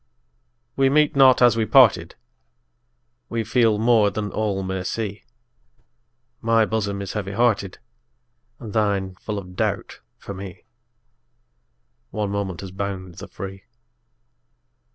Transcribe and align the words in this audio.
We 0.75 0.89
meet 0.89 1.15
not 1.15 1.43
as 1.43 1.55
we 1.55 1.67
parted, 1.67 2.15
We 3.29 3.43
feel 3.43 3.77
more 3.77 4.09
than 4.09 4.31
all 4.31 4.63
may 4.63 4.81
see; 4.83 5.21
My 6.41 6.65
bosom 6.65 7.03
is 7.03 7.13
heavy 7.13 7.33
hearted, 7.33 7.77
And 8.59 8.73
thine 8.73 9.13
full 9.17 9.37
of 9.37 9.55
doubt 9.55 9.99
for 10.17 10.33
me: 10.33 10.63
One 12.09 12.31
moment 12.31 12.61
has 12.61 12.71
bound 12.71 13.19
the 13.19 13.27
free. 13.27 13.65